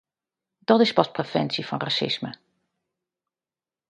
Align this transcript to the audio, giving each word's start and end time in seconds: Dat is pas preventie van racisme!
Dat 0.59 0.79
is 0.79 0.93
pas 0.93 1.11
preventie 1.11 1.67
van 1.67 1.79
racisme! 1.79 2.35